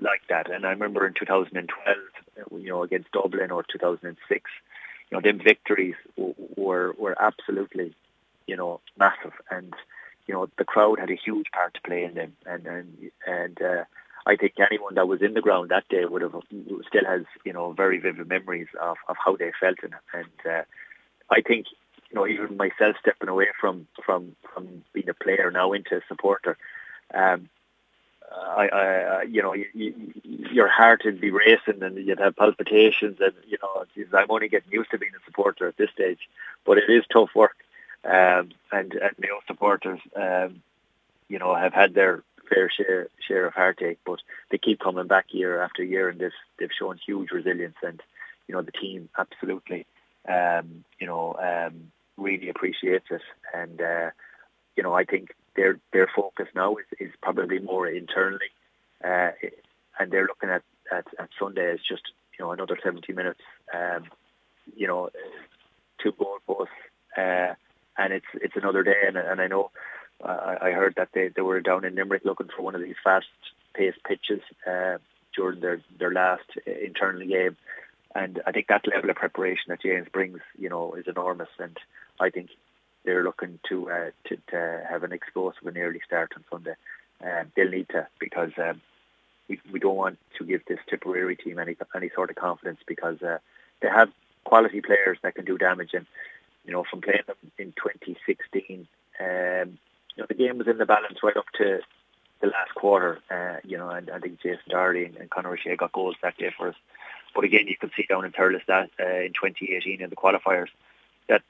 [0.00, 0.50] like that.
[0.50, 1.96] And I remember in 2012,
[2.60, 4.50] you know, against Dublin or 2006,
[5.10, 7.94] you know, them victories were were absolutely,
[8.46, 9.72] you know, massive, and
[10.26, 13.62] you know the crowd had a huge part to play in them, and and and
[13.62, 13.84] uh,
[14.26, 16.34] I think anyone that was in the ground that day would have
[16.88, 19.78] still has you know very vivid memories of, of how they felt.
[19.82, 20.62] It, and uh,
[21.30, 21.66] I think
[22.10, 26.00] you know even myself stepping away from from from being a player now into a
[26.08, 26.56] supporter.
[27.14, 27.48] Um,
[28.32, 30.14] I, I, you know, you, you,
[30.50, 34.72] your heart would be racing and you'd have palpitations, and you know, I'm only getting
[34.72, 36.28] used to being a supporter at this stage,
[36.64, 37.56] but it is tough work.
[38.04, 40.62] Um, and and Mayo supporters, um,
[41.28, 45.26] you know, have had their fair share share of heartache, but they keep coming back
[45.30, 48.02] year after year, and they've they've shown huge resilience, and
[48.48, 49.86] you know, the team absolutely,
[50.28, 53.22] um, you know, um, really appreciates it,
[53.54, 54.10] and uh,
[54.76, 58.50] you know, I think their their focus now is, is probably more internally,
[59.04, 59.30] uh,
[59.98, 60.62] and they're looking at,
[60.92, 62.02] at, at Sunday as just
[62.38, 63.40] you know another 70 minutes,
[63.74, 64.04] um,
[64.76, 65.10] you know,
[66.02, 66.74] two goal posts,
[67.16, 67.54] uh,
[67.98, 69.70] and it's it's another day, and, and I know
[70.22, 72.94] uh, I heard that they, they were down in Limerick looking for one of these
[73.02, 73.26] fast
[73.74, 74.98] paced pitches uh,
[75.34, 77.56] during their their last internal game.
[78.14, 81.50] And I think that level of preparation that James brings, you know, is enormous.
[81.58, 81.76] And
[82.20, 82.50] I think
[83.04, 86.74] they're looking to uh, to, to have an explosive and early start on Sunday.
[87.22, 88.80] Um, they'll need to because um,
[89.48, 93.22] we we don't want to give this Tipperary team any any sort of confidence because
[93.22, 93.38] uh,
[93.80, 94.10] they have
[94.44, 95.90] quality players that can do damage.
[95.94, 96.06] And
[96.64, 98.88] you know, from playing them in 2016,
[99.20, 99.78] um,
[100.16, 101.80] you know, the game was in the balance right up to
[102.40, 103.20] the last quarter.
[103.30, 106.36] Uh, you know, and I think Jason Doherty and, and Conor O'Shea got goals that
[106.36, 106.74] day for us.
[107.34, 110.68] But again, you could see down in Thurles that uh, in 2018 in the qualifiers
[111.28, 111.42] that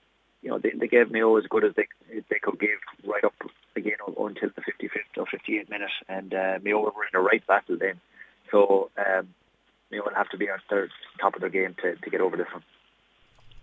[0.47, 1.89] you know, they, they gave Mayo as good as they
[2.31, 3.35] they could give right up
[3.75, 7.77] again until the 55th or 58th minute, and uh, Mayo were in a right battle
[7.77, 8.01] then.
[8.53, 9.27] So um,
[9.91, 10.89] Mayo will have to be on their
[11.21, 12.63] top of their game to, to get over this one.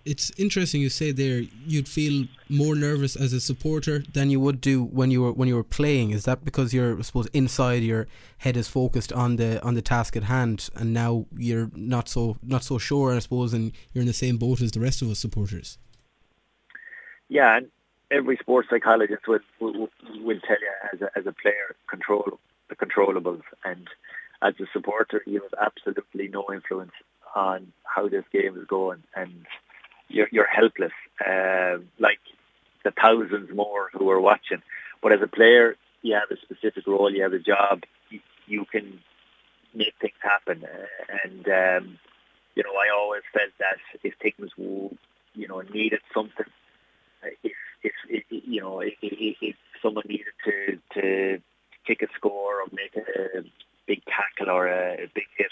[0.03, 4.59] It's interesting you say there you'd feel more nervous as a supporter than you would
[4.59, 6.11] do when you were when you were playing.
[6.11, 8.07] Is that because you're I suppose inside your
[8.39, 12.35] head is focused on the on the task at hand, and now you're not so
[12.43, 15.09] not so sure, I suppose, and you're in the same boat as the rest of
[15.09, 15.77] us supporters?
[17.33, 17.67] Yeah, and
[18.11, 19.89] every sports psychologist will, will,
[20.23, 23.41] will tell you as a, as a player, control the controllables.
[23.65, 23.87] And
[24.43, 26.91] as a supporter, you have absolutely no influence
[27.35, 29.01] on how this game is going.
[29.15, 29.47] And
[30.09, 30.91] you're, you're helpless,
[31.27, 32.19] uh, like
[32.83, 34.61] the thousands more who are watching.
[35.01, 37.81] But as a player, you have a specific role, you have a job,
[38.11, 38.99] you, you can
[39.73, 40.63] make things happen.
[41.23, 41.97] And, um,
[42.53, 46.45] you know, I always felt that if things, you know, needed something
[47.43, 47.51] if,
[47.83, 51.41] if, if you know if, if, if someone needed to to
[51.85, 53.43] kick a score or make a
[53.85, 55.51] big tackle or a, big hit,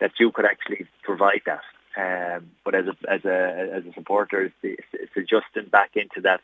[0.00, 1.62] that you could actually provide that.
[1.96, 6.40] Um, but as a as a as a supporter, it's, it's adjusting back into that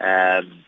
[0.00, 0.64] um,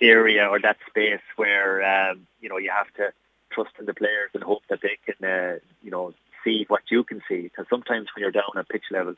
[0.00, 3.12] area or that space where um, you know you have to
[3.50, 7.02] trust in the players and hope that they can uh, you know see what you
[7.02, 7.42] can see.
[7.42, 9.14] Because sometimes when you're down at pitch level,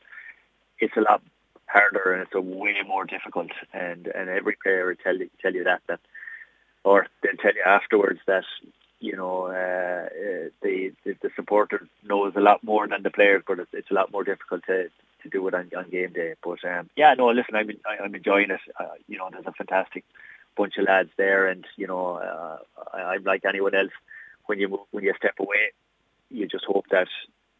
[0.79, 1.21] it's a lot
[1.71, 3.51] harder and it's a way more difficult.
[3.73, 5.99] And and every player will tell you tell you that that,
[6.83, 8.45] or they'll tell you afterwards that
[8.99, 10.09] you know uh,
[10.61, 13.93] the, the the supporter knows a lot more than the players, but it's, it's a
[13.93, 14.89] lot more difficult to
[15.23, 16.33] to do it on, on game day.
[16.43, 18.61] But um, yeah, no, listen, I'm I'm enjoying it.
[18.79, 20.03] Uh, you know, there's a fantastic
[20.57, 22.57] bunch of lads there, and you know, uh,
[22.93, 23.91] I, I'm like anyone else.
[24.45, 25.73] When you when you step away,
[26.29, 27.07] you just hope that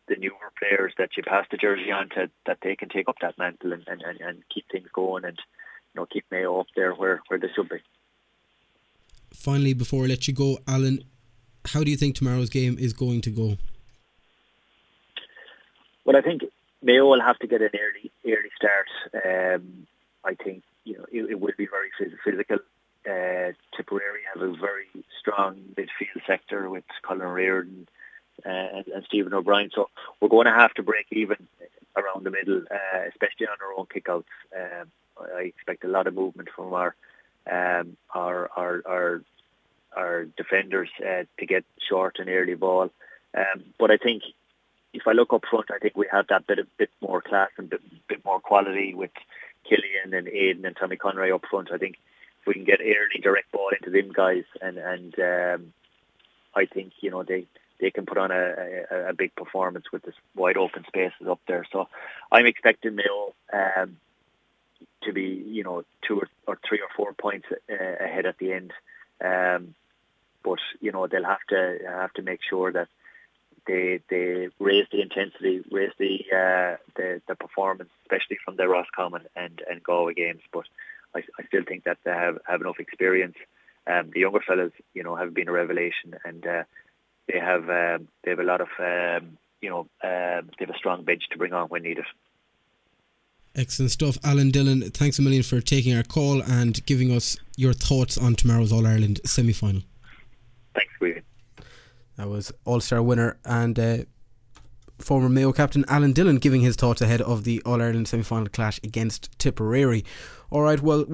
[0.10, 3.16] the newer players that you pass the jersey on to that they can take up
[3.22, 5.38] that mantle and, and, and, keep things going and
[5.94, 7.78] you know keep Mayo up there where, where they should be.
[9.34, 11.04] Finally, before I let you go, Alan,
[11.66, 13.58] how do you think tomorrow's game is going to go?
[16.06, 16.42] Well, I think
[16.82, 18.90] Mayo will have to get an early early start.
[19.14, 19.88] Um,
[20.26, 21.90] I think you know it, it will be very
[22.24, 22.58] physical.
[23.06, 24.88] Uh, Tipperary have a very
[25.20, 27.88] strong midfield sector with Colin Reardon,
[28.46, 29.70] uh, and, and Stephen O'Brien.
[29.74, 31.48] So we're going to have to break even
[31.96, 34.26] around the middle, uh, especially on our own kickouts.
[34.56, 34.88] Um,
[35.36, 36.96] I expect a lot of movement from our
[37.50, 39.22] um, our, our our
[39.96, 42.90] our defenders uh, to get short and early ball.
[43.36, 44.24] Um, but I think
[44.94, 47.50] if I look up front, I think we have that bit of bit more class
[47.58, 49.12] and bit, bit more quality with
[49.70, 51.72] Cillian and Aidan and Tommy Conroy up front.
[51.72, 51.98] I think
[52.42, 55.74] if we can get early direct ball into them guys, and and um,
[56.56, 57.46] I think you know they
[57.80, 61.40] they can put on a, a, a big performance with this wide open spaces up
[61.48, 61.66] there.
[61.72, 61.88] So
[62.32, 63.98] I'm expecting Mayo um,
[65.04, 68.54] to be, you know, two or, or three or four points uh, ahead at the
[68.54, 68.74] end.
[69.24, 69.76] Um,
[70.44, 72.88] but you know they'll have to have to make sure that
[73.68, 79.24] they they raise the intensity, raise the uh, the, the performance, especially from the Roscommon
[79.36, 80.42] and and Galway games.
[80.52, 80.66] But
[81.16, 83.36] I, I still think that they have have enough experience.
[83.88, 86.64] Um, the younger fellas, you know, have been a revelation, and uh,
[87.32, 90.78] they have um, they have a lot of um, you know um, they have a
[90.78, 92.06] strong bench to bring on when needed.
[93.56, 94.82] Excellent stuff, Alan Dillon.
[94.92, 98.86] Thanks a million for taking our call and giving us your thoughts on tomorrow's All
[98.86, 99.82] Ireland semi final.
[100.76, 101.24] Thanks, William.
[102.18, 103.98] That was All Star winner and uh,
[105.00, 108.50] former Mayo captain Alan Dillon giving his thoughts ahead of the All Ireland semi final
[108.50, 110.06] clash against Tipperary.
[110.52, 111.06] All right, well,